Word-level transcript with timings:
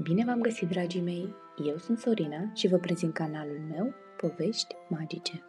Bine 0.00 0.24
v-am 0.24 0.40
găsit, 0.40 0.68
dragii 0.68 1.02
mei! 1.02 1.34
Eu 1.64 1.76
sunt 1.76 1.98
Sorina 1.98 2.50
și 2.54 2.68
vă 2.68 2.76
prezint 2.76 3.12
canalul 3.12 3.60
meu 3.68 3.94
Povești 4.16 4.74
Magice. 4.88 5.42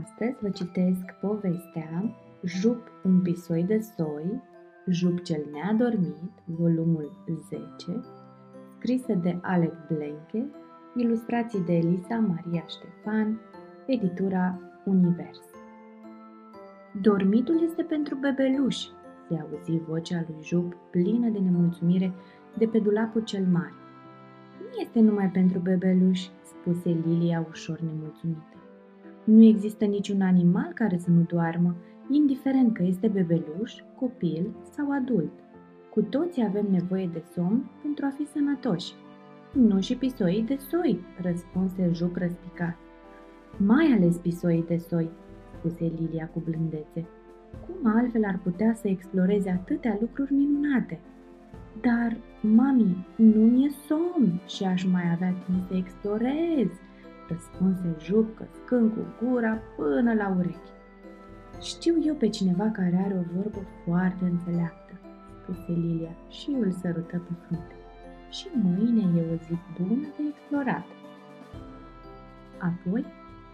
Astăzi 0.00 0.36
vă 0.40 0.50
citesc 0.50 1.04
povestea 1.20 2.16
Jup 2.44 2.90
un 3.04 3.20
pisoi 3.20 3.64
de 3.64 3.78
soi, 3.78 4.42
Jup 4.86 5.22
cel 5.22 5.42
neadormit, 5.52 6.32
volumul 6.44 7.12
10, 7.48 8.00
scrisă 8.78 9.12
de 9.12 9.38
Alec 9.42 9.74
Blenche, 9.86 10.50
ilustrații 10.96 11.60
de 11.60 11.72
Elisa 11.72 12.16
Maria 12.16 12.64
Ștefan, 12.66 13.40
editura 13.86 14.60
Univers. 14.84 15.40
Dormitul 17.00 17.62
este 17.62 17.82
pentru 17.82 18.14
bebeluși, 18.14 18.88
se 19.28 19.38
auzi 19.40 19.78
vocea 19.88 20.24
lui 20.28 20.42
Jup 20.42 20.74
plină 20.90 21.28
de 21.28 21.38
nemulțumire 21.38 22.12
de 22.58 22.66
pe 22.66 22.78
dulapul 22.78 23.22
cel 23.22 23.46
mare. 23.52 23.74
Nu 24.60 24.80
este 24.80 25.00
numai 25.00 25.30
pentru 25.30 25.58
bebeluși, 25.58 26.30
spuse 26.42 26.96
Lilia 27.06 27.46
ușor 27.50 27.80
nemulțumită. 27.80 28.56
Nu 29.24 29.42
există 29.42 29.84
niciun 29.84 30.20
animal 30.20 30.72
care 30.74 30.98
să 30.98 31.10
nu 31.10 31.20
doarmă, 31.20 31.74
indiferent 32.10 32.74
că 32.74 32.82
este 32.82 33.08
bebeluș, 33.08 33.72
copil 33.98 34.50
sau 34.70 34.90
adult. 34.90 35.32
Cu 35.90 36.02
toții 36.02 36.44
avem 36.44 36.66
nevoie 36.70 37.10
de 37.12 37.22
somn 37.34 37.70
pentru 37.82 38.04
a 38.06 38.14
fi 38.16 38.24
sănătoși. 38.24 38.92
Nu 39.52 39.80
și 39.80 39.96
pisoii 39.96 40.42
de 40.42 40.56
soi, 40.56 41.00
răspunse 41.20 41.90
Jup 41.92 42.16
răspicat. 42.16 42.76
Mai 43.56 43.86
ales 43.96 44.16
pisoii 44.16 44.64
de 44.66 44.76
soi, 44.76 45.10
spuse 45.58 45.92
Lilia 45.98 46.28
cu 46.28 46.42
blândețe. 46.44 47.06
Cum 47.66 47.92
altfel 47.96 48.24
ar 48.24 48.40
putea 48.42 48.74
să 48.74 48.88
exploreze 48.88 49.50
atâtea 49.50 49.98
lucruri 50.00 50.32
minunate? 50.32 51.00
Dar, 51.80 52.16
mami, 52.40 53.06
nu 53.16 53.40
mi-e 53.40 53.70
somn 53.86 54.40
și 54.46 54.64
aș 54.64 54.84
mai 54.84 55.10
avea 55.12 55.34
timp 55.44 55.66
să 55.68 55.74
explorez, 55.74 56.68
răspunse 57.28 57.96
Jup 57.98 58.36
căscând 58.36 58.92
cu 58.92 59.24
gura 59.24 59.58
până 59.76 60.14
la 60.14 60.34
urechi. 60.38 60.70
Știu 61.60 61.94
eu 62.04 62.14
pe 62.14 62.28
cineva 62.28 62.70
care 62.70 63.02
are 63.04 63.14
o 63.14 63.34
vorbă 63.36 63.58
foarte 63.84 64.24
înțeleaptă, 64.24 64.92
spuse 65.42 65.72
Lilia 65.72 66.16
și 66.28 66.50
îl 66.50 66.70
sărută 66.70 67.22
pe 67.28 67.32
frunte. 67.46 67.74
Și 68.30 68.46
mâine 68.62 69.20
e 69.20 69.32
o 69.32 69.36
zi 69.36 69.58
bună 69.80 70.08
de 70.16 70.22
explorat. 70.28 70.84
Apoi, 72.58 73.04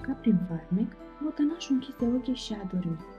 ca 0.01 0.13
prin 0.13 0.39
farmec, 0.49 0.93
motănașul 1.21 1.75
închise 1.75 2.07
ochii 2.17 2.35
și 2.35 2.53
a 2.53 2.67
dormit. 2.73 3.18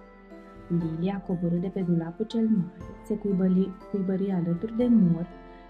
Lilia 0.77 1.23
coborâ 1.27 1.55
de 1.55 1.67
pe 1.67 1.81
dulapul 1.81 2.25
cel 2.25 2.47
mare, 2.47 2.83
se 3.05 3.15
cuibări, 3.15 3.71
cuibări 3.91 4.31
alături 4.31 4.77
de 4.77 4.87
mur 4.87 5.27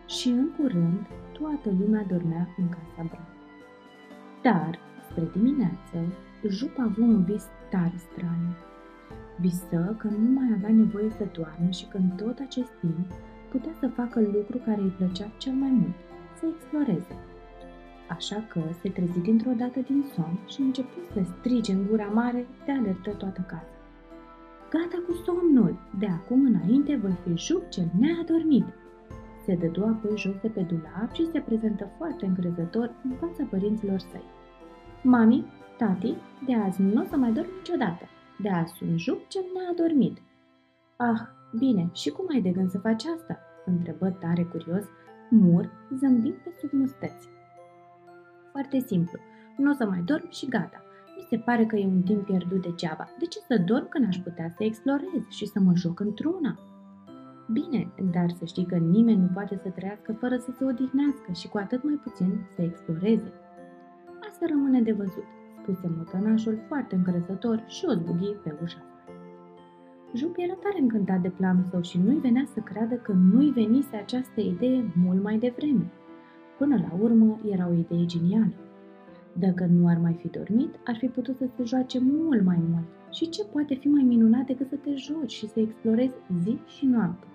și 0.07 0.27
în 0.29 0.49
curând 0.57 0.99
toată 1.31 1.69
lumea 1.79 2.05
dormea 2.07 2.47
în 2.57 2.69
casa 2.69 3.07
Bran. 3.09 3.27
Dar, 4.41 4.79
spre 5.09 5.23
dimineață, 5.33 5.97
Jup 6.47 6.79
a 6.79 6.83
avut 6.83 7.03
un 7.03 7.23
vis 7.23 7.45
tare 7.69 7.97
straniu. 7.97 8.55
Visă 9.39 9.95
că 9.97 10.07
nu 10.07 10.29
mai 10.39 10.49
avea 10.55 10.69
nevoie 10.69 11.09
să 11.09 11.25
doarmă 11.31 11.69
și 11.69 11.85
că 11.87 11.97
în 11.97 12.09
tot 12.09 12.39
acest 12.39 12.71
timp 12.79 13.07
putea 13.51 13.71
să 13.79 13.87
facă 13.87 14.19
lucru 14.19 14.57
care 14.57 14.81
îi 14.81 14.95
plăcea 14.97 15.31
cel 15.37 15.53
mai 15.53 15.69
mult, 15.69 15.95
să 16.39 16.45
exploreze. 16.55 17.15
Așa 18.09 18.43
că 18.49 18.61
se 18.81 18.89
trezi 18.89 19.19
dintr-o 19.19 19.51
dată 19.51 19.79
din 19.79 20.05
somn 20.13 20.39
și 20.47 20.61
început 20.61 21.03
să 21.13 21.21
strige 21.23 21.73
în 21.73 21.87
gura 21.87 22.05
mare 22.05 22.47
de 22.65 22.71
alertă 22.71 23.11
toată 23.11 23.41
casa. 23.47 23.78
Gata 24.69 25.03
cu 25.07 25.13
somnul! 25.13 25.79
De 25.99 26.05
acum 26.05 26.45
înainte 26.45 26.95
voi 26.95 27.17
fi 27.23 27.37
juc 27.37 27.69
cel 27.69 27.91
neadormit! 27.99 28.65
Se 29.45 29.55
dădu 29.55 29.83
apoi 29.83 30.17
jos 30.17 30.35
de 30.41 30.47
pe 30.47 30.61
dulap 30.61 31.11
și 31.13 31.29
se 31.31 31.39
prezentă 31.39 31.89
foarte 31.97 32.25
încrezător 32.25 32.91
în 33.03 33.11
fața 33.19 33.43
părinților 33.49 33.99
săi. 33.99 34.23
Mami, 35.03 35.45
tati, 35.77 36.15
de 36.45 36.55
azi 36.55 36.81
nu 36.81 37.01
o 37.01 37.05
să 37.09 37.15
mai 37.17 37.31
dorm 37.31 37.47
niciodată. 37.57 38.05
De 38.41 38.49
azi 38.49 38.73
sunt 38.73 38.99
juc 38.99 39.27
cel 39.27 39.43
neadormit. 39.53 40.17
Ah, 40.97 41.21
bine, 41.57 41.89
și 41.93 42.09
cum 42.09 42.25
ai 42.29 42.41
de 42.41 42.49
gând 42.49 42.69
să 42.69 42.77
faci 42.77 43.05
asta? 43.05 43.39
întrebă 43.65 44.09
tare 44.09 44.43
curios 44.43 44.85
Mur, 45.29 45.69
zâmbind 45.97 46.35
pe 46.35 46.53
sub 46.59 46.71
musteți. 46.71 47.29
Foarte 48.51 48.79
simplu, 48.79 49.19
nu 49.57 49.71
o 49.71 49.73
să 49.73 49.85
mai 49.85 50.01
dorm 50.05 50.29
și 50.31 50.47
gata. 50.47 50.83
Mi 51.19 51.25
se 51.29 51.37
pare 51.37 51.65
că 51.65 51.75
e 51.75 51.85
un 51.85 52.01
timp 52.01 52.25
pierdut 52.25 52.61
degeaba. 52.61 53.09
De 53.19 53.25
ce 53.25 53.39
să 53.39 53.63
dorm 53.65 53.89
când 53.89 54.05
aș 54.07 54.17
putea 54.17 54.49
să 54.49 54.63
explorez 54.63 55.23
și 55.29 55.45
să 55.45 55.59
mă 55.59 55.71
joc 55.75 55.99
într-una? 55.99 56.59
Bine, 57.51 57.91
dar 58.11 58.29
să 58.29 58.45
știi 58.45 58.65
că 58.65 58.75
nimeni 58.75 59.21
nu 59.21 59.29
poate 59.33 59.59
să 59.63 59.69
trăiască 59.69 60.13
fără 60.13 60.37
să 60.37 60.51
se 60.57 60.63
odihnească 60.63 61.31
și 61.31 61.47
cu 61.47 61.57
atât 61.57 61.83
mai 61.83 61.99
puțin 62.03 62.47
să 62.55 62.61
exploreze. 62.61 63.31
Asta 64.29 64.45
rămâne 64.49 64.81
de 64.81 64.91
văzut, 64.91 65.27
spuse 65.61 65.91
motănașul 65.97 66.59
foarte 66.67 66.95
încrezător 66.95 67.63
și 67.67 67.85
o 67.87 67.93
zbughi 67.93 68.35
pe 68.43 68.57
ușa 68.63 68.83
Jup 70.13 70.35
era 70.37 70.53
tare 70.53 70.79
încântat 70.79 71.21
de 71.21 71.29
planul 71.29 71.63
său 71.69 71.81
și 71.81 71.97
nu-i 71.97 72.19
venea 72.19 72.43
să 72.53 72.59
creadă 72.59 72.95
că 72.95 73.11
nu-i 73.11 73.51
venise 73.51 73.95
această 73.95 74.39
idee 74.41 74.91
mult 75.03 75.23
mai 75.23 75.37
devreme. 75.37 75.91
Până 76.57 76.75
la 76.75 76.97
urmă, 76.99 77.39
era 77.45 77.67
o 77.67 77.73
idee 77.73 78.05
genială. 78.05 78.53
Dacă 79.33 79.65
nu 79.65 79.87
ar 79.87 79.97
mai 79.97 80.13
fi 80.13 80.27
dormit, 80.27 80.75
ar 80.85 80.95
fi 80.97 81.07
putut 81.07 81.37
să 81.37 81.45
se 81.55 81.63
joace 81.63 81.99
mult 81.99 82.43
mai 82.43 82.61
mult. 82.69 82.87
Și 83.11 83.29
ce 83.29 83.45
poate 83.45 83.75
fi 83.75 83.87
mai 83.87 84.03
minunat 84.03 84.45
decât 84.45 84.67
să 84.67 84.75
te 84.75 84.95
joci 84.95 85.31
și 85.31 85.47
să 85.47 85.59
explorezi 85.59 86.15
zi 86.43 86.59
și 86.65 86.85
noapte? 86.85 87.27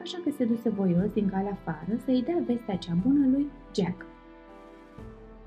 Așa 0.00 0.18
că 0.24 0.30
se 0.30 0.44
duse 0.44 0.68
voios 0.68 1.12
din 1.12 1.28
calea 1.28 1.58
afară 1.60 1.98
să-i 2.04 2.22
dea 2.22 2.42
vestea 2.46 2.76
cea 2.76 2.94
bună 3.02 3.26
lui 3.28 3.50
Jack. 3.74 4.06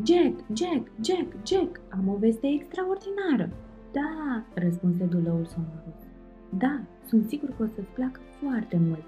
Jack, 0.03 0.39
Jack, 0.53 0.87
Jack, 1.01 1.45
Jack, 1.45 1.79
am 1.89 2.07
o 2.07 2.15
veste 2.15 2.47
extraordinară. 2.47 3.49
Da, 3.91 4.43
răspunse 4.53 5.03
dulăul 5.03 5.45
sonoros. 5.45 5.99
Da, 6.57 6.81
sunt 7.07 7.27
sigur 7.27 7.49
că 7.49 7.63
o 7.63 7.65
să-ți 7.65 7.93
placă 7.93 8.19
foarte 8.41 8.77
mult. 8.77 9.03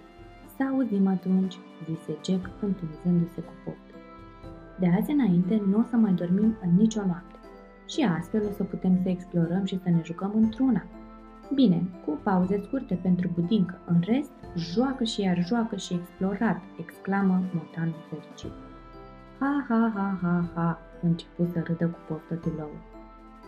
Să 0.58 0.64
auzim 0.64 1.08
atunci, 1.08 1.58
zise 1.86 2.18
Jack 2.26 2.50
întunzându-se 2.62 3.42
cu 3.42 3.54
poftă. 3.64 3.85
De 4.80 4.88
azi 5.00 5.12
înainte 5.12 5.62
nu 5.70 5.78
o 5.78 5.84
să 5.90 5.96
mai 5.96 6.14
dormim 6.14 6.56
în 6.62 6.76
nicio 6.76 7.06
noapte. 7.06 7.36
Și 7.88 8.02
astfel 8.02 8.42
o 8.50 8.52
să 8.52 8.64
putem 8.64 9.00
să 9.04 9.10
explorăm 9.10 9.66
și 9.66 9.80
să 9.84 9.90
ne 9.90 10.02
jucăm 10.04 10.32
într-una. 10.36 10.84
Bine, 11.54 11.84
cu 12.06 12.20
pauze 12.24 12.62
scurte 12.66 13.00
pentru 13.02 13.30
budincă, 13.34 13.80
în 13.86 14.00
rest, 14.06 14.32
joacă 14.56 15.04
și 15.04 15.22
iar 15.22 15.46
joacă 15.46 15.76
și 15.76 15.94
explorat, 15.94 16.62
exclamă 16.80 17.42
motanul 17.54 18.06
fericit. 18.10 18.52
Ha, 19.40 19.66
ha, 19.68 19.92
ha, 19.96 20.18
ha, 20.22 20.50
ha, 20.54 20.80
început 21.02 21.50
să 21.52 21.60
râdă 21.64 21.86
cu 21.86 22.00
poftă 22.08 22.40
dulăul. 22.44 22.78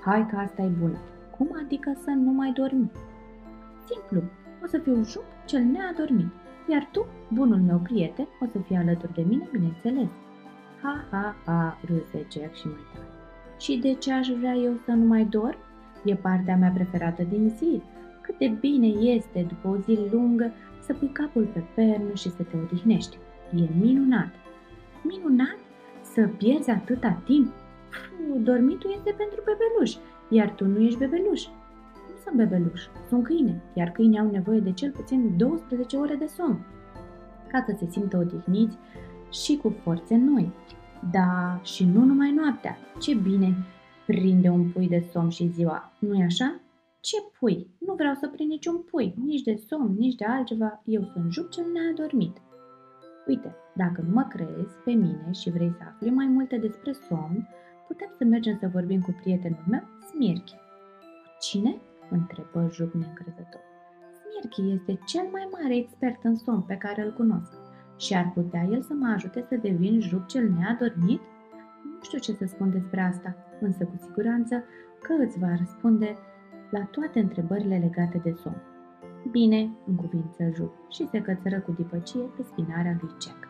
Hai 0.05 0.27
că 0.27 0.35
asta 0.35 0.61
e 0.61 0.67
bună. 0.79 0.97
Cum 1.37 1.47
adică 1.63 1.93
să 2.03 2.09
nu 2.09 2.31
mai 2.31 2.51
dormi? 2.51 2.91
Simplu, 3.85 4.29
o 4.63 4.67
să 4.67 4.77
fiu 4.77 5.03
jup 5.03 5.23
cel 5.45 5.63
neadormit, 5.63 6.31
iar 6.69 6.89
tu, 6.91 7.05
bunul 7.33 7.59
meu 7.59 7.77
prieten, 7.77 8.27
o 8.41 8.45
să 8.45 8.57
fii 8.59 8.75
alături 8.75 9.13
de 9.13 9.21
mine, 9.21 9.47
bineînțeles. 9.51 10.09
Ha, 10.81 11.05
ha, 11.11 11.35
ha, 11.45 11.79
râse 11.85 12.27
Jack 12.31 12.55
și 12.55 12.67
mai 12.67 12.85
tare. 12.93 13.07
Și 13.59 13.77
de 13.77 13.93
ce 13.93 14.13
aș 14.13 14.27
vrea 14.27 14.53
eu 14.53 14.73
să 14.85 14.91
nu 14.91 15.05
mai 15.05 15.25
dor? 15.25 15.57
E 16.03 16.15
partea 16.15 16.55
mea 16.55 16.71
preferată 16.73 17.23
din 17.23 17.49
zi. 17.57 17.81
Cât 18.21 18.37
de 18.37 18.47
bine 18.47 18.87
este, 18.87 19.45
după 19.47 19.67
o 19.67 19.77
zi 19.77 19.99
lungă, 20.11 20.51
să 20.79 20.93
pui 20.93 21.07
capul 21.07 21.49
pe 21.53 21.63
pernă 21.75 22.13
și 22.13 22.29
să 22.29 22.43
te 22.43 22.57
odihnești. 22.57 23.17
E 23.55 23.67
minunat. 23.79 24.29
Minunat? 25.03 25.57
Să 26.01 26.29
pierzi 26.37 26.69
atâta 26.69 27.21
timp? 27.25 27.53
Puh, 27.89 28.41
dormitul 28.43 28.93
este 28.95 29.13
pentru 29.17 29.43
bebeluș, 29.45 29.95
iar 30.29 30.49
tu 30.49 30.65
nu 30.65 30.79
ești 30.79 30.97
bebeluș. 30.99 31.45
Nu 32.07 32.15
sunt 32.23 32.35
bebeluș, 32.35 32.81
sunt 33.07 33.23
câine, 33.23 33.61
iar 33.73 33.89
câinii 33.89 34.19
au 34.19 34.29
nevoie 34.31 34.59
de 34.59 34.71
cel 34.71 34.91
puțin 34.91 35.37
12 35.37 35.97
ore 35.97 36.15
de 36.15 36.25
somn. 36.25 36.65
Ca 37.47 37.63
să 37.67 37.75
se 37.77 37.87
simtă 37.89 38.17
odihniți 38.17 38.77
și 39.43 39.57
cu 39.57 39.69
forțe 39.69 40.15
noi. 40.15 40.51
Da, 41.11 41.59
și 41.63 41.85
nu 41.85 42.03
numai 42.03 42.31
noaptea. 42.31 42.77
Ce 42.99 43.13
bine 43.15 43.55
prinde 44.05 44.49
un 44.49 44.69
pui 44.71 44.87
de 44.87 45.05
somn 45.11 45.29
și 45.29 45.47
ziua, 45.47 45.93
nu-i 45.99 46.23
așa? 46.23 46.61
Ce 46.99 47.17
pui? 47.39 47.67
Nu 47.79 47.93
vreau 47.93 48.13
să 48.13 48.27
prind 48.27 48.49
niciun 48.49 48.77
pui, 48.77 49.13
nici 49.25 49.41
de 49.41 49.63
somn, 49.67 49.95
nici 49.97 50.15
de 50.15 50.25
altceva. 50.25 50.81
Eu 50.85 51.03
sunt 51.13 51.31
jup 51.31 51.49
cel 51.49 51.65
neadormit. 51.73 52.37
Uite, 53.27 53.55
dacă 53.75 54.01
nu 54.01 54.13
mă 54.13 54.25
crezi 54.29 54.75
pe 54.85 54.91
mine 54.91 55.29
și 55.31 55.49
vrei 55.49 55.73
să 55.77 55.83
afli 55.87 56.09
mai 56.09 56.25
multe 56.25 56.57
despre 56.57 56.91
somn, 56.91 57.47
putem 57.87 58.13
să 58.17 58.23
mergem 58.23 58.57
să 58.59 58.69
vorbim 58.73 59.01
cu 59.01 59.15
prietenul 59.21 59.63
meu, 59.69 59.83
Smirchi. 60.09 60.55
Cine? 61.39 61.81
întrebă 62.09 62.69
Jup 62.71 62.93
neîncrezător. 62.93 63.61
Smirchi 64.17 64.71
este 64.71 64.99
cel 65.05 65.27
mai 65.31 65.47
mare 65.51 65.75
expert 65.75 66.23
în 66.23 66.35
somn 66.35 66.61
pe 66.61 66.75
care 66.75 67.01
îl 67.01 67.13
cunosc. 67.13 67.66
Și 67.97 68.13
ar 68.13 68.31
putea 68.33 68.63
el 68.71 68.81
să 68.81 68.93
mă 68.93 69.11
ajute 69.15 69.45
să 69.49 69.55
devin 69.55 69.99
jup 69.99 70.27
cel 70.27 70.49
neadormit? 70.49 71.21
Nu 71.83 71.99
știu 72.01 72.17
ce 72.17 72.33
să 72.33 72.45
spun 72.45 72.71
despre 72.71 73.01
asta, 73.01 73.35
însă 73.59 73.83
cu 73.83 73.97
siguranță 73.97 74.63
că 75.01 75.13
îți 75.23 75.39
va 75.39 75.55
răspunde 75.55 76.15
la 76.69 76.79
toate 76.79 77.19
întrebările 77.19 77.77
legate 77.77 78.17
de 78.23 78.31
somn. 78.31 78.61
Bine, 79.31 79.69
în 79.87 79.95
cuvință 79.95 80.49
jup 80.55 80.73
și 80.89 81.07
se 81.07 81.21
cățără 81.21 81.59
cu 81.59 81.71
dipăcie 81.71 82.21
pe 82.21 82.43
spinarea 82.43 82.97
lui 83.01 83.09
Jack. 83.21 83.47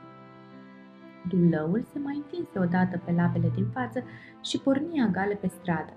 Dulăul 1.29 1.83
se 1.93 1.99
mai 1.99 2.15
întinse 2.15 2.59
odată 2.59 3.01
pe 3.05 3.11
lapele 3.11 3.51
din 3.55 3.65
față 3.73 4.03
și 4.41 4.61
porni 4.61 5.01
agale 5.01 5.35
pe 5.35 5.47
stradă. 5.47 5.93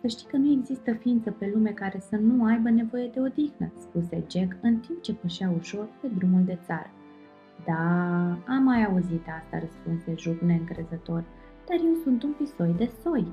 Să 0.00 0.06
știi 0.06 0.26
că 0.26 0.36
nu 0.36 0.50
există 0.50 0.92
ființă 0.92 1.30
pe 1.30 1.50
lume 1.54 1.70
care 1.70 1.98
să 2.00 2.16
nu 2.16 2.44
aibă 2.44 2.70
nevoie 2.70 3.10
de 3.14 3.20
odihnă, 3.20 3.72
spuse 3.76 4.24
Jack 4.30 4.56
în 4.60 4.76
timp 4.76 5.02
ce 5.02 5.14
pășea 5.14 5.52
ușor 5.56 5.88
pe 6.00 6.08
drumul 6.16 6.44
de 6.44 6.58
țară. 6.64 6.90
Da, 7.64 7.82
am 8.46 8.62
mai 8.62 8.84
auzit 8.84 9.26
asta, 9.38 9.58
răspunse 9.58 10.14
Jup 10.16 10.40
neîncrezător, 10.40 11.24
dar 11.68 11.78
eu 11.84 11.94
sunt 12.02 12.22
un 12.22 12.32
pisoi 12.32 12.74
de 12.76 12.90
soi. 13.02 13.32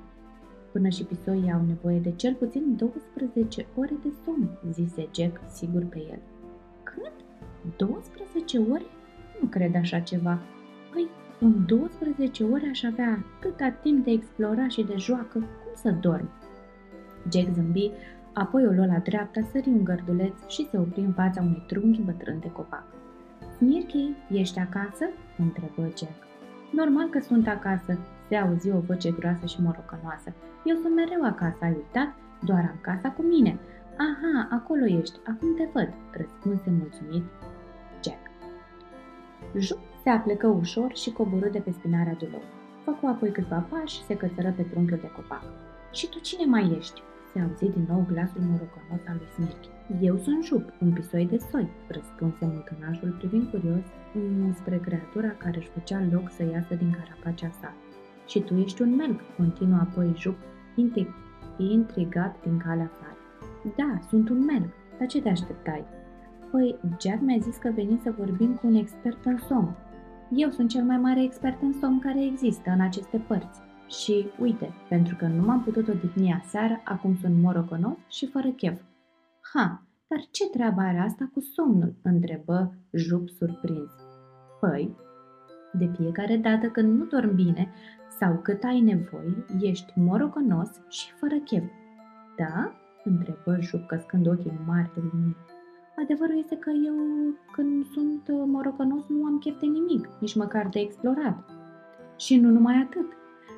Până 0.71 0.89
și 0.89 1.03
pisoii 1.03 1.51
au 1.51 1.61
nevoie 1.67 1.99
de 1.99 2.11
cel 2.11 2.33
puțin 2.33 2.75
12 2.75 3.65
ore 3.75 3.93
de 4.03 4.09
somn, 4.23 4.49
zise 4.71 5.07
Jack, 5.15 5.39
sigur 5.49 5.83
pe 5.83 5.97
el. 5.97 6.19
Cât? 6.83 7.11
12 7.75 8.57
ore? 8.57 8.85
Nu 9.41 9.47
cred 9.47 9.75
așa 9.75 9.99
ceva. 9.99 10.39
Păi, 10.93 11.07
în 11.39 11.65
12 11.65 12.43
ore 12.43 12.67
aș 12.69 12.83
avea 12.83 13.25
atâta 13.37 13.69
timp 13.69 14.03
de 14.03 14.11
explorat 14.11 14.69
și 14.69 14.83
de 14.83 14.95
joacă, 14.97 15.39
cum 15.39 15.73
să 15.75 15.91
dorm? 15.91 16.29
Jack 17.31 17.53
zâmbi, 17.53 17.91
apoi 18.33 18.65
o 18.65 18.71
luă 18.71 18.85
la 18.85 18.97
dreapta, 18.97 19.41
sări 19.51 19.69
un 19.69 19.83
gărduleț 19.83 20.47
și 20.47 20.67
se 20.71 20.77
opri 20.77 20.99
în 20.99 21.13
fața 21.13 21.41
unui 21.41 21.63
trunchi 21.67 22.01
bătrân 22.01 22.39
de 22.39 22.51
copac. 22.51 22.85
Smirky, 23.57 24.15
ești 24.29 24.59
acasă?" 24.59 25.05
întrebă 25.37 25.81
Jack. 25.97 26.27
Normal 26.71 27.09
că 27.09 27.19
sunt 27.19 27.47
acasă, 27.47 27.99
se 28.27 28.35
auzi 28.35 28.71
o 28.71 28.79
voce 28.79 29.11
groasă 29.11 29.45
și 29.45 29.61
morocănoasă. 29.61 30.33
Eu 30.63 30.75
sunt 30.75 30.95
mereu 30.95 31.23
acasă, 31.23 31.57
ai 31.61 31.73
uitat? 31.75 32.15
Doar 32.41 32.59
am 32.59 32.77
casa 32.81 33.09
cu 33.09 33.21
mine. 33.21 33.59
Aha, 33.97 34.47
acolo 34.51 34.85
ești, 34.85 35.19
acum 35.25 35.55
te 35.55 35.69
văd, 35.73 35.93
răspunse 36.11 36.69
mulțumit 36.79 37.23
Jack. 38.03 38.23
Jup 39.57 39.79
se 40.03 40.09
aplecă 40.09 40.47
ușor 40.47 40.95
și 40.95 41.11
coborâ 41.11 41.49
de 41.49 41.59
pe 41.59 41.71
spinarea 41.71 42.13
dulou. 42.13 42.41
Făcu 42.83 43.07
apoi 43.07 43.31
câțiva 43.31 43.67
pași 43.69 43.95
și 43.95 44.03
se 44.03 44.17
cățără 44.17 44.53
pe 44.55 44.61
trunchiul 44.61 44.97
de 45.01 45.11
copac. 45.15 45.43
Și 45.91 46.09
tu 46.09 46.19
cine 46.19 46.45
mai 46.45 46.75
ești? 46.77 47.01
Se 47.31 47.39
auzi 47.39 47.69
din 47.75 47.85
nou 47.89 48.05
glasul 48.11 48.41
morocănos 48.41 49.03
al 49.07 49.15
lui 49.17 49.27
Smirky. 49.33 49.69
Eu 50.01 50.17
sunt 50.17 50.43
Jup, 50.43 50.73
un 50.81 50.91
pisoi 50.93 51.25
de 51.25 51.37
soi, 51.51 51.67
răspunse 51.87 52.45
mutănașul 52.45 53.15
privind 53.17 53.49
curios 53.49 53.85
spre 54.53 54.77
creatura 54.77 55.27
care 55.27 55.57
își 55.57 55.69
făcea 55.69 56.07
loc 56.11 56.29
să 56.31 56.43
iasă 56.43 56.75
din 56.75 56.91
carapacea 56.99 57.51
sa. 57.61 57.73
Și 58.27 58.39
tu 58.39 58.53
ești 58.55 58.81
un 58.81 58.95
melc, 58.95 59.21
continuă 59.37 59.79
apoi 59.79 60.13
Jup, 60.17 60.37
intrigat 61.57 62.43
din 62.43 62.57
calea 62.57 62.91
afară. 62.93 63.17
Da, 63.75 63.99
sunt 64.09 64.29
un 64.29 64.45
melc, 64.45 64.69
dar 64.97 65.07
ce 65.07 65.21
te 65.21 65.29
așteptai? 65.29 65.85
Păi, 66.51 66.75
Jack 67.01 67.21
mi-a 67.21 67.37
zis 67.41 67.55
că 67.55 67.71
veni 67.75 67.99
să 68.03 68.13
vorbim 68.17 68.55
cu 68.55 68.67
un 68.67 68.75
expert 68.75 69.25
în 69.25 69.37
somn. 69.37 69.75
Eu 70.31 70.49
sunt 70.49 70.69
cel 70.69 70.83
mai 70.83 70.97
mare 70.97 71.23
expert 71.23 71.61
în 71.61 71.73
somn 71.73 71.99
care 71.99 72.25
există 72.25 72.69
în 72.69 72.81
aceste 72.81 73.17
părți. 73.27 73.59
Și, 73.87 74.27
uite, 74.39 74.73
pentru 74.89 75.15
că 75.15 75.25
nu 75.25 75.45
m-am 75.45 75.63
putut 75.63 75.87
odihni 75.87 76.33
aseară, 76.33 76.81
acum 76.83 77.17
sunt 77.21 77.41
morocănos 77.41 77.97
și 78.09 78.25
fără 78.25 78.47
chef. 78.47 78.81
Ha, 79.53 79.83
dar 80.07 80.19
ce 80.31 80.49
treabă 80.49 80.81
are 80.81 80.97
asta 80.97 81.29
cu 81.33 81.39
somnul? 81.39 81.95
întrebă 82.03 82.73
Jup 82.91 83.29
surprins. 83.29 83.91
Păi, 84.59 84.95
de 85.73 85.91
fiecare 85.97 86.37
dată 86.37 86.67
când 86.67 86.97
nu 86.97 87.05
dormi 87.05 87.43
bine 87.43 87.73
sau 88.19 88.39
cât 88.43 88.63
ai 88.63 88.79
nevoie, 88.79 89.45
ești 89.59 89.93
morocănos 89.95 90.69
și 90.89 91.11
fără 91.11 91.35
chef. 91.35 91.63
Da? 92.37 92.71
întrebă 93.03 93.57
Jup 93.59 93.87
căscând 93.87 94.27
ochii 94.27 94.59
mari 94.65 94.91
de 94.93 95.01
lumină. 95.11 95.35
Adevărul 95.97 96.37
este 96.37 96.57
că 96.57 96.69
eu, 96.85 96.95
când 97.51 97.85
sunt 97.85 98.21
morocănos, 98.45 99.07
nu 99.07 99.25
am 99.25 99.37
chef 99.37 99.59
de 99.59 99.65
nimic, 99.65 100.09
nici 100.19 100.35
măcar 100.35 100.67
de 100.67 100.79
explorat. 100.79 101.49
Și 102.17 102.39
nu 102.39 102.49
numai 102.49 102.75
atât. 102.75 103.05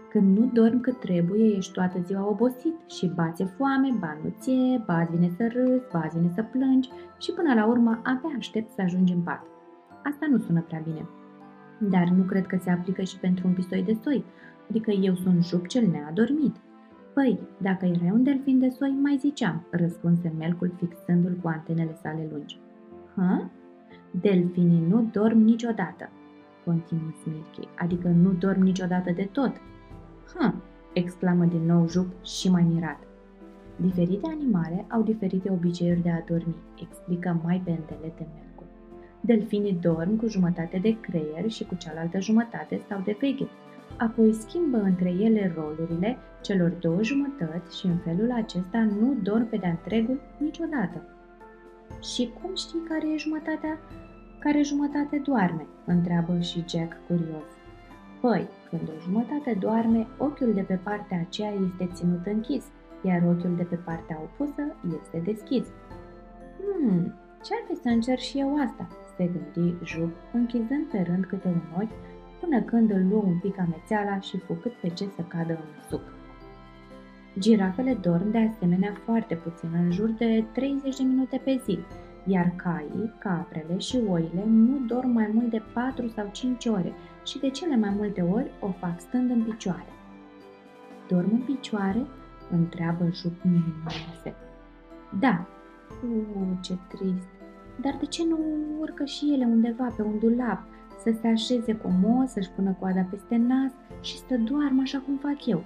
Când 0.10 0.38
nu 0.38 0.50
dormi 0.54 0.82
cât 0.82 1.00
trebuie, 1.00 1.56
ești 1.56 1.74
toată 1.74 2.00
ziua 2.00 2.30
obosit 2.30 2.76
și 2.88 3.12
bați 3.16 3.44
foame, 3.44 3.96
ba 4.00 4.18
nu 4.24 4.34
ție, 4.40 4.84
ba 4.86 5.08
vine 5.12 5.32
să 5.38 5.48
râzi, 5.54 5.88
ba 5.92 6.10
vine 6.14 6.32
să 6.34 6.44
plângi 6.44 6.90
și 7.18 7.32
până 7.32 7.54
la 7.54 7.66
urmă 7.66 8.02
abia 8.04 8.36
aștept 8.38 8.70
să 8.70 8.82
ajungi 8.82 9.14
în 9.14 9.22
pat. 9.22 9.46
Asta 10.04 10.28
nu 10.30 10.38
sună 10.38 10.62
prea 10.62 10.82
bine. 10.84 11.06
Dar 11.80 12.08
nu 12.08 12.24
cred 12.24 12.46
că 12.48 12.58
se 12.62 12.70
aplică 12.70 13.02
și 13.02 13.20
pentru 13.20 13.48
un 13.48 13.54
pistoi 13.54 13.84
de 13.84 13.98
soi, 14.04 14.24
adică 14.70 14.92
eu 14.92 15.16
sunt 15.16 15.46
jup 15.46 15.68
cel 15.68 15.88
neadormit. 15.88 16.56
Păi, 17.14 17.40
dacă 17.58 17.86
erai 17.86 18.12
un 18.14 18.24
delfin 18.24 18.60
de 18.60 18.70
soi, 18.70 18.98
mai 19.02 19.18
ziceam, 19.20 19.66
răspunse 19.70 20.34
Melcul 20.38 20.74
fixându-l 20.78 21.38
cu 21.42 21.48
antenele 21.48 21.98
sale 22.02 22.28
lungi. 22.32 22.60
Hă? 23.16 23.46
Delfinii 24.12 24.86
nu 24.90 25.10
dorm 25.12 25.38
niciodată, 25.38 26.10
continuă 26.66 27.12
Smirky, 27.22 27.68
adică 27.78 28.08
nu 28.08 28.32
dorm 28.32 28.62
niciodată 28.62 29.12
de 29.12 29.30
tot, 29.32 29.62
Ha! 30.36 30.56
exclamă 30.94 31.46
din 31.46 31.66
nou 31.66 31.88
Jup 31.88 32.26
și 32.26 32.50
mai 32.50 32.64
mirat. 32.64 33.00
Diferite 33.76 34.28
animale 34.28 34.86
au 34.90 35.02
diferite 35.02 35.52
obiceiuri 35.52 36.02
de 36.02 36.10
a 36.10 36.22
dormi, 36.28 36.56
explică 36.81 37.40
mai 37.44 37.62
pe 37.66 37.70
îndelete 37.70 38.28
Mercur. 38.34 38.66
Delfinii 39.22 39.80
dorm 39.81 40.18
cu 40.18 40.28
jumătate 40.28 40.78
de 40.78 41.00
creier 41.00 41.50
și 41.50 41.64
cu 41.64 41.76
cealaltă 41.76 42.20
jumătate 42.20 42.78
stau 42.78 43.02
de 43.06 43.18
veche. 43.20 43.48
Apoi 43.98 44.34
schimbă 44.34 44.78
între 44.78 45.10
ele 45.10 45.54
rolurile 45.56 46.18
celor 46.42 46.70
două 46.70 47.04
jumătăți 47.04 47.80
și 47.80 47.86
în 47.86 47.98
felul 47.98 48.31
acesta 48.31 48.80
nu 48.80 49.16
dorm 49.24 49.50
pe 49.50 49.58
de 49.58 49.68
întregul 49.68 50.20
niciodată. 50.38 51.02
Și 52.02 52.31
cum 52.42 52.56
știi 52.56 52.84
care 52.88 53.14
e 53.14 53.18
jumătatea? 53.18 53.80
Care 54.40 54.62
jumătate 54.62 55.22
doarme? 55.24 55.68
întreabă 55.86 56.40
și 56.40 56.64
Jack 56.68 56.98
curios. 57.08 57.50
Păi, 58.22 58.48
când 58.69 58.89
o 58.89 59.00
jumătate 59.01 59.57
doarme, 59.60 60.07
ochiul 60.18 60.54
de 60.54 60.62
pe 60.62 60.80
partea 60.83 61.19
aceea 61.19 61.51
este 61.51 61.89
ținut 61.94 62.25
închis, 62.25 62.66
iar 63.01 63.21
ochiul 63.24 63.56
de 63.56 63.63
pe 63.63 63.75
partea 63.75 64.19
opusă 64.21 64.63
este 64.98 65.21
deschis. 65.31 65.68
Hmm, 66.57 67.13
ce-ar 67.44 67.63
fi 67.68 67.75
să 67.75 67.89
încerc 67.89 68.19
și 68.19 68.39
eu 68.39 68.62
asta? 68.62 68.88
se 69.19 69.30
gândi 69.33 69.75
Jup, 69.83 70.12
închizând 70.33 70.86
pe 70.92 71.01
rând 71.07 71.25
câte 71.25 71.48
un 71.48 71.62
ochi, 71.81 71.98
până 72.39 72.62
când 72.62 72.92
îl 72.92 73.07
luă 73.10 73.24
un 73.25 73.39
pic 73.39 73.60
amețeala 73.60 74.19
și 74.19 74.38
fu 74.38 74.54
cât 74.54 74.71
pe 74.71 74.89
ce 74.89 75.06
să 75.16 75.21
cadă 75.27 75.54
în 75.54 75.81
suc. 75.89 76.01
Girafele 77.39 77.94
dorm 77.94 78.31
de 78.31 78.38
asemenea 78.38 78.94
foarte 79.06 79.36
puțin, 79.36 79.69
în 79.74 79.92
jur 79.92 80.10
de 80.10 80.44
30 80.54 80.98
de 80.98 81.04
minute 81.04 81.42
pe 81.44 81.62
zi, 81.66 81.80
iar 82.25 82.54
caii, 82.56 83.13
caprele 83.19 83.77
și 83.77 84.00
oile 84.10 84.44
nu 84.48 84.77
dorm 84.88 85.10
mai 85.10 85.30
mult 85.33 85.50
de 85.50 85.62
4 85.74 86.07
sau 86.07 86.30
5 86.31 86.66
ore 86.66 86.94
și 87.30 87.40
de 87.40 87.50
cele 87.50 87.76
mai 87.76 87.90
multe 87.90 88.21
ori 88.21 88.52
o 88.59 88.71
fac 88.71 89.00
stând 89.00 89.30
în 89.30 89.44
picioare. 89.44 89.94
Dorm 91.07 91.31
în 91.31 91.42
picioare? 91.42 92.06
întreabă 92.52 93.09
Jup 93.12 93.44
minunase. 93.44 94.36
Da. 95.19 95.48
Uuu, 96.04 96.57
ce 96.62 96.78
trist. 96.88 97.28
Dar 97.81 97.98
de 98.00 98.06
ce 98.06 98.26
nu 98.26 98.40
urcă 98.80 99.06
și 99.06 99.33
ele 99.33 99.45
undeva 99.45 99.94
pe 99.95 100.02
un 100.02 100.19
dulap, 100.19 100.64
să 100.98 101.18
se 101.21 101.28
așeze 101.28 101.78
comos, 101.78 102.30
să-și 102.31 102.52
pună 102.52 102.76
coada 102.80 103.02
peste 103.02 103.36
nas 103.36 103.71
și 104.02 104.18
să 104.18 104.38
doarmă 104.38 104.81
așa 104.81 105.00
cum 105.00 105.18
fac 105.18 105.45
eu? 105.45 105.64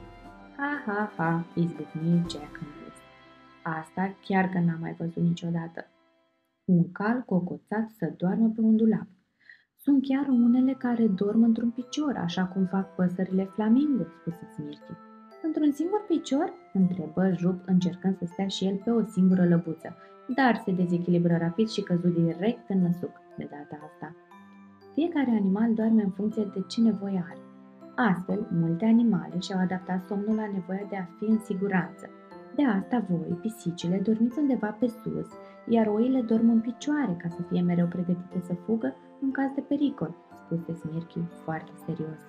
Ha, 0.58 0.84
ha, 0.86 1.12
ha, 1.18 1.46
izbucni 1.56 2.26
Jack 2.30 2.60
în 2.62 2.68
râs. 2.84 2.98
Asta 3.64 4.16
chiar 4.22 4.50
că 4.50 4.60
n-am 4.60 4.78
mai 4.80 4.96
văzut 4.98 5.24
niciodată. 5.24 5.86
Un 6.66 6.92
cal 6.92 7.22
cocoțat 7.26 7.90
să 7.90 8.14
doarmă 8.18 8.52
pe 8.56 8.62
un 8.62 8.76
dulap. 8.76 9.08
Sunt 9.86 10.04
chiar 10.08 10.28
unele 10.28 10.74
care 10.74 11.08
dorm 11.08 11.44
într-un 11.44 11.70
picior, 11.70 12.16
așa 12.18 12.46
cum 12.46 12.66
fac 12.66 12.96
păsările 12.96 13.44
flamingo, 13.44 14.04
spuse 14.04 14.48
Smirti. 14.54 14.92
Într-un 15.42 15.72
singur 15.72 16.06
picior? 16.08 16.54
întrebă 16.74 17.32
Jup, 17.38 17.60
încercând 17.66 18.18
să 18.18 18.26
stea 18.26 18.48
și 18.48 18.66
el 18.66 18.82
pe 18.84 18.90
o 18.90 19.04
singură 19.04 19.48
lăbuță, 19.48 19.96
dar 20.36 20.62
se 20.66 20.72
dezechilibră 20.72 21.38
rapid 21.38 21.68
și 21.70 21.82
căzu 21.82 22.08
direct 22.08 22.70
în 22.70 22.82
năsuc 22.82 23.12
de 23.38 23.48
data 23.52 23.78
asta. 23.86 24.16
Fiecare 24.94 25.32
animal 25.32 25.74
doarme 25.74 26.04
în 26.04 26.10
funcție 26.10 26.52
de 26.54 26.64
ce 26.68 26.82
nevoie 26.82 27.26
are. 27.30 27.42
Astfel, 28.10 28.48
multe 28.52 28.86
animale 28.86 29.40
și-au 29.40 29.60
adaptat 29.60 30.06
somnul 30.06 30.36
la 30.36 30.48
nevoia 30.54 30.86
de 30.90 30.96
a 30.96 31.06
fi 31.18 31.24
în 31.24 31.40
siguranță. 31.40 32.10
De 32.56 32.64
asta 32.64 33.06
voi, 33.10 33.38
pisicile, 33.42 34.00
dormiți 34.04 34.40
undeva 34.40 34.78
pe 34.80 34.88
sus, 34.88 35.28
iar 35.68 35.88
oile 35.88 36.22
dorm 36.22 36.50
în 36.50 36.60
picioare 36.60 37.16
ca 37.18 37.30
să 37.30 37.42
fie 37.50 37.62
mereu 37.62 37.88
pregătite 37.88 38.40
să 38.40 38.54
fugă 38.66 38.96
în 39.24 39.32
caz 39.32 39.52
de 39.56 39.62
pericol, 39.62 40.16
spuse 40.36 40.74
Smirchi 40.74 41.20
foarte 41.44 41.72
serios. 41.86 42.20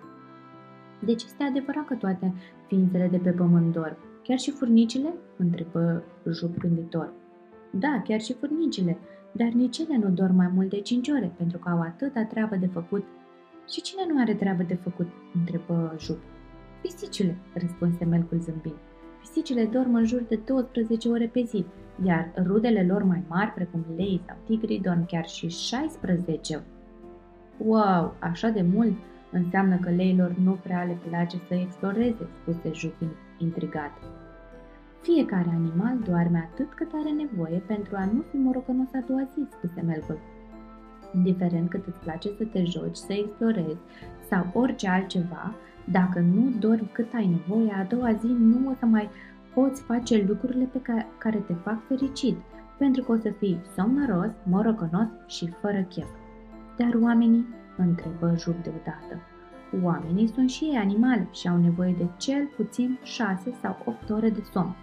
Deci 1.05 1.23
este 1.23 1.43
adevărat 1.43 1.85
că 1.87 1.95
toate 1.95 2.35
ființele 2.67 3.09
de 3.09 3.19
pe 3.19 3.31
pământ 3.31 3.73
dorm, 3.73 3.97
chiar 4.23 4.39
și 4.39 4.51
furnicile? 4.51 5.15
întrebă 5.37 6.03
Jup 6.31 6.59
gânditor. 6.59 7.13
Da, 7.71 8.03
chiar 8.05 8.21
și 8.21 8.33
furnicile, 8.33 8.99
dar 9.33 9.49
nici 9.49 9.79
ele 9.79 9.97
nu 9.97 10.11
dorm 10.11 10.35
mai 10.35 10.51
mult 10.55 10.71
de 10.71 10.81
cinci 10.81 11.09
ore, 11.09 11.33
pentru 11.37 11.59
că 11.59 11.69
au 11.69 11.81
atâta 11.81 12.25
treabă 12.25 12.57
de 12.57 12.67
făcut. 12.67 13.05
Și 13.69 13.81
cine 13.81 14.07
nu 14.09 14.21
are 14.21 14.35
treabă 14.35 14.63
de 14.63 14.75
făcut? 14.75 15.09
întrebă 15.35 15.95
Jup. 15.99 16.19
Pisicile, 16.83 17.37
răspunse 17.55 18.05
Melcul 18.05 18.39
zâmbind. 18.39 18.77
Pisicile 19.21 19.65
dorm 19.65 19.95
în 19.95 20.05
jur 20.05 20.23
de 20.23 20.37
12 20.37 21.09
ore 21.09 21.27
pe 21.27 21.43
zi, 21.43 21.65
iar 22.05 22.33
rudele 22.47 22.87
lor 22.87 23.03
mai 23.03 23.23
mari, 23.29 23.51
precum 23.51 23.85
lei 23.97 24.21
sau 24.27 24.37
tigri, 24.45 24.81
dorm 24.83 25.07
chiar 25.07 25.27
și 25.27 25.49
16 25.49 26.65
Wow, 27.59 28.15
așa 28.19 28.49
de 28.49 28.63
mult! 28.63 28.93
Înseamnă 29.31 29.77
că 29.77 29.91
leilor 29.91 30.35
nu 30.43 30.53
prea 30.53 30.83
le 30.83 30.99
place 31.09 31.37
să 31.49 31.55
exploreze, 31.55 32.29
spuse 32.41 32.71
Juc 32.73 32.95
intrigat. 33.39 33.93
Fiecare 35.01 35.49
animal 35.49 35.99
doarme 36.05 36.49
atât 36.51 36.75
cât 36.75 36.91
are 36.95 37.11
nevoie 37.11 37.59
pentru 37.67 37.97
a 37.97 38.05
nu 38.05 38.25
fi 38.31 38.37
morocănos 38.37 38.89
a 38.93 39.05
doua 39.07 39.29
zi, 39.35 39.49
spuse 39.51 39.81
Melville. 39.81 40.19
Indiferent 41.15 41.71
cât 41.71 41.87
îți 41.87 41.99
place 41.99 42.29
să 42.39 42.45
te 42.45 42.65
joci, 42.65 42.97
să 42.97 43.13
explorezi 43.13 43.81
sau 44.29 44.47
orice 44.53 44.89
altceva, 44.89 45.55
dacă 45.91 46.19
nu 46.19 46.51
dormi 46.59 46.91
cât 46.93 47.13
ai 47.15 47.27
nevoie, 47.27 47.73
a 47.73 47.85
doua 47.85 48.13
zi 48.13 48.27
nu 48.27 48.71
o 48.71 48.75
să 48.79 48.87
mai 48.87 49.09
poți 49.55 49.83
face 49.83 50.25
lucrurile 50.29 50.65
pe 50.65 50.81
care 51.19 51.39
te 51.39 51.55
fac 51.55 51.87
fericit, 51.87 52.37
pentru 52.79 53.03
că 53.03 53.13
o 53.13 53.17
să 53.17 53.31
fii 53.39 53.61
somnoros, 53.77 54.31
morocănos 54.45 55.09
și 55.27 55.55
fără 55.61 55.83
chef. 55.83 56.09
Dar 56.77 56.95
oamenii? 57.03 57.47
întrebă 57.77 58.35
Jup 58.37 58.63
deodată. 58.63 59.21
Oamenii 59.83 60.29
sunt 60.29 60.51
și 60.51 60.65
ei 60.65 60.77
animale 60.77 61.29
și 61.33 61.49
au 61.49 61.57
nevoie 61.57 61.95
de 61.99 62.07
cel 62.17 62.51
puțin 62.57 62.99
6 63.03 63.55
sau 63.63 63.77
8 63.85 64.11
ore 64.11 64.31
de 64.31 64.43
somn. 64.53 64.77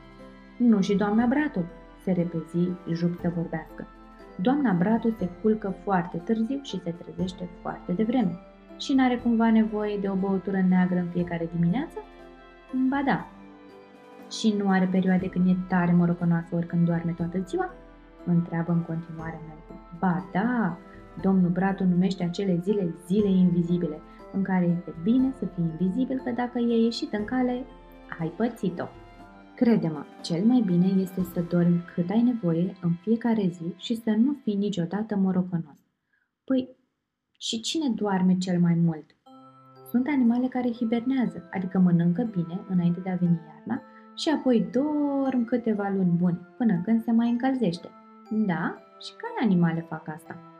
Nu 0.57 0.81
și 0.81 0.95
doamna 0.95 1.25
Bratul, 1.25 1.65
se 2.03 2.11
repezi 2.11 2.69
Jup 2.91 3.19
să 3.19 3.31
vorbească. 3.35 3.87
Doamna 4.35 4.73
Bratul 4.73 5.15
se 5.17 5.29
culcă 5.41 5.75
foarte 5.83 6.17
târziu 6.17 6.59
și 6.63 6.81
se 6.83 6.91
trezește 6.91 7.49
foarte 7.61 7.91
devreme. 7.91 8.39
Și 8.77 8.93
n-are 8.93 9.17
cumva 9.17 9.51
nevoie 9.51 9.97
de 9.97 10.09
o 10.09 10.15
băutură 10.15 10.65
neagră 10.69 10.99
în 10.99 11.07
fiecare 11.07 11.49
dimineață? 11.55 11.97
Ba 12.89 13.01
da. 13.05 13.27
Și 14.31 14.55
nu 14.57 14.69
are 14.69 14.85
perioade 14.91 15.27
când 15.29 15.47
e 15.47 15.55
tare 15.67 15.91
morocănoasă 15.93 16.55
ori 16.55 16.65
când 16.65 16.85
doarme 16.85 17.11
toată 17.11 17.39
ziua? 17.39 17.73
Întreabă 18.25 18.71
în 18.71 18.81
continuare 18.81 19.39
Melvin. 19.47 19.81
Ba 19.99 20.25
da, 20.31 20.77
domnul 21.21 21.49
Bratu 21.49 21.83
numește 21.83 22.23
acele 22.23 22.59
zile 22.63 22.95
zile 23.05 23.29
invizibile, 23.29 24.01
în 24.33 24.43
care 24.43 24.65
este 24.65 24.93
bine 25.03 25.31
să 25.39 25.45
fii 25.45 25.63
invizibil, 25.63 26.21
că 26.23 26.31
dacă 26.31 26.59
e 26.59 26.83
ieșit 26.83 27.13
în 27.13 27.25
cale, 27.25 27.65
ai 28.19 28.27
pățit-o. 28.27 28.85
Crede-mă, 29.55 30.05
cel 30.21 30.43
mai 30.43 30.63
bine 30.65 30.87
este 30.87 31.23
să 31.23 31.41
dormi 31.41 31.83
cât 31.93 32.09
ai 32.09 32.21
nevoie 32.21 32.77
în 32.81 32.91
fiecare 32.91 33.47
zi 33.47 33.73
și 33.77 33.95
să 33.95 34.09
nu 34.09 34.37
fii 34.43 34.55
niciodată 34.55 35.15
morocănos. 35.15 35.79
Păi, 36.43 36.75
și 37.39 37.59
cine 37.59 37.89
doarme 37.89 38.37
cel 38.37 38.59
mai 38.59 38.73
mult? 38.73 39.05
Sunt 39.89 40.07
animale 40.07 40.47
care 40.47 40.71
hibernează, 40.71 41.49
adică 41.51 41.79
mănâncă 41.79 42.23
bine 42.23 42.65
înainte 42.69 42.99
de 42.99 43.09
a 43.09 43.15
veni 43.15 43.39
iarna 43.47 43.81
și 44.15 44.29
apoi 44.29 44.69
dorm 44.71 45.45
câteva 45.45 45.89
luni 45.89 46.17
bune, 46.17 46.39
până 46.57 46.81
când 46.83 47.03
se 47.03 47.11
mai 47.11 47.29
încălzește. 47.29 47.89
Da? 48.29 48.75
Și 48.99 49.11
care 49.17 49.33
animale 49.41 49.85
fac 49.89 50.07
asta? 50.07 50.50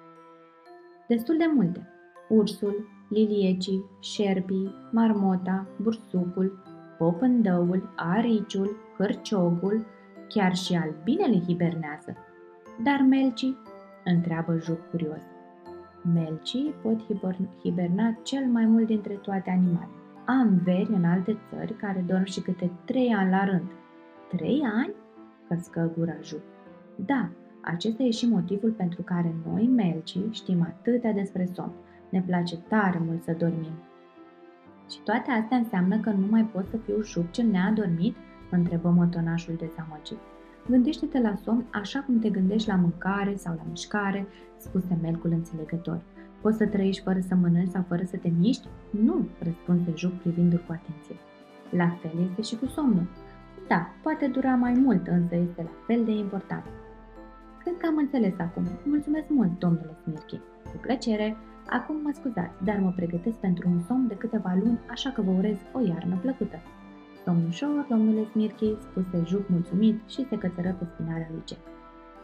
Destul 1.13 1.37
de 1.37 1.51
multe. 1.53 1.87
Ursul, 2.29 2.87
liliecii, 3.09 3.85
șerpii, 3.99 4.75
marmota, 4.91 5.67
bursucul, 5.81 6.63
popândăul, 6.97 7.93
ariciul, 7.95 8.75
hârciogul, 8.97 9.85
chiar 10.27 10.55
și 10.55 10.73
albinele 10.73 11.43
hibernează. 11.47 12.15
Dar 12.83 13.05
melcii? 13.09 13.57
întreabă 14.03 14.57
Juc 14.57 14.89
curios. 14.89 15.21
Melcii 16.13 16.73
pot 16.81 16.99
hiberna 17.63 18.17
cel 18.23 18.45
mai 18.45 18.65
mult 18.65 18.85
dintre 18.85 19.13
toate 19.13 19.49
animalele. 19.49 19.91
Am 20.25 20.61
veri 20.63 20.93
în 20.93 21.03
alte 21.03 21.37
țări 21.49 21.73
care 21.73 22.05
dorm 22.07 22.23
și 22.23 22.41
câte 22.41 22.71
trei 22.85 23.13
ani 23.13 23.29
la 23.29 23.45
rând. 23.45 23.71
Trei 24.29 24.61
ani? 24.73 24.93
Căscă 25.47 25.91
gura 25.97 26.15
Juc. 26.21 26.41
Da, 26.95 27.29
acesta 27.61 28.03
e 28.03 28.09
și 28.09 28.27
motivul 28.27 28.71
pentru 28.71 29.01
care 29.01 29.35
noi, 29.47 29.67
melcii, 29.67 30.29
știm 30.31 30.61
atâtea 30.61 31.13
despre 31.13 31.49
somn. 31.53 31.71
Ne 32.09 32.21
place 32.21 32.57
tare 32.57 33.01
mult 33.05 33.23
să 33.23 33.35
dormim. 33.37 33.73
Și 34.89 34.99
toate 35.03 35.31
astea 35.31 35.57
înseamnă 35.57 35.99
că 35.99 36.09
nu 36.09 36.25
mai 36.29 36.45
pot 36.45 36.67
să 36.69 36.77
fiu 36.77 37.01
șuc 37.01 37.31
ce 37.31 37.41
neadormit? 37.41 38.15
întrebă 38.51 38.89
motonașul 38.89 39.55
dezamăgit. 39.57 40.17
Gândește-te 40.69 41.19
la 41.19 41.35
somn 41.35 41.65
așa 41.71 41.99
cum 41.99 42.19
te 42.19 42.29
gândești 42.29 42.69
la 42.69 42.75
mâncare 42.75 43.35
sau 43.35 43.53
la 43.55 43.65
mișcare, 43.69 44.27
spuse 44.57 44.97
Melcul 45.01 45.31
înțelegător. 45.31 46.01
Poți 46.41 46.57
să 46.57 46.67
trăiești 46.67 47.03
fără 47.03 47.19
să 47.19 47.35
mănânci 47.35 47.71
sau 47.71 47.85
fără 47.87 48.03
să 48.03 48.17
te 48.17 48.29
miști? 48.39 48.67
Nu, 48.89 49.27
răspunse 49.39 49.91
Juc 49.95 50.11
privindu-l 50.11 50.63
cu 50.67 50.71
atenție. 50.71 51.15
La 51.69 51.89
fel 52.01 52.27
este 52.29 52.41
și 52.41 52.55
cu 52.55 52.65
somnul. 52.65 53.07
Da, 53.67 53.87
poate 54.03 54.27
dura 54.27 54.55
mai 54.55 54.73
mult, 54.73 55.07
însă 55.07 55.35
este 55.35 55.61
la 55.61 55.71
fel 55.87 56.03
de 56.05 56.11
important. 56.11 56.63
Cred 57.63 57.77
că 57.77 57.85
am 57.85 57.97
înțeles 57.97 58.33
acum. 58.37 58.63
Mulțumesc 58.83 59.29
mult, 59.29 59.59
domnule 59.59 59.95
Smirchi. 60.03 60.39
Cu 60.71 60.77
plăcere. 60.81 61.37
Acum 61.69 61.95
mă 62.03 62.11
scuzați, 62.13 62.63
dar 62.63 62.79
mă 62.79 62.91
pregătesc 62.95 63.37
pentru 63.37 63.69
un 63.69 63.81
somn 63.81 64.07
de 64.07 64.15
câteva 64.15 64.57
luni, 64.63 64.79
așa 64.89 65.09
că 65.09 65.21
vă 65.21 65.31
urez 65.31 65.57
o 65.73 65.79
iarnă 65.79 66.15
plăcută. 66.21 66.57
Domnușor, 67.25 67.85
domnule 67.89 68.23
Smirchi, 68.31 68.75
spuse 68.79 69.23
Juc 69.25 69.49
mulțumit 69.49 70.01
și 70.09 70.25
se 70.29 70.37
cățără 70.37 70.75
pe 70.79 70.85
spinarea 70.85 71.27
lui 71.31 71.43
Jack. 71.47 71.61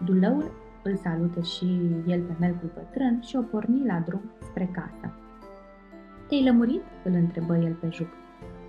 Dulăul 0.06 0.52
îl 0.84 0.96
salută 0.96 1.42
și 1.42 1.66
el 2.08 2.22
pe 2.22 2.34
melcul 2.40 2.72
bătrân 2.74 3.22
și 3.22 3.36
o 3.36 3.42
porni 3.42 3.86
la 3.86 4.04
drum 4.06 4.22
spre 4.42 4.70
casă. 4.72 5.14
Te-ai 6.28 6.44
lămurit? 6.44 6.82
îl 7.04 7.14
întrebă 7.14 7.58
el 7.58 7.74
pe 7.74 7.88
Juc. 7.92 8.08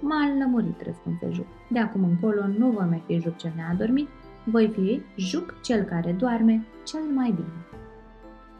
M-am 0.00 0.38
lămurit, 0.38 0.82
răspunse 0.82 1.28
Juc. 1.30 1.46
De 1.70 1.78
acum 1.78 2.04
încolo 2.04 2.46
nu 2.46 2.70
voi 2.70 2.86
mai 2.88 3.02
fi 3.06 3.18
Juc 3.18 3.36
cel 3.36 3.52
neadormit, 3.56 4.08
voi 4.50 4.68
fi 4.68 5.02
Juc 5.16 5.60
cel 5.60 5.82
care 5.84 6.12
doarme 6.12 6.66
cel 6.84 7.02
mai 7.02 7.30
bine. 7.30 7.66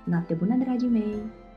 Noapte 0.05 0.35
bună, 0.35 0.55
dragii 0.55 0.89
mei! 0.89 1.48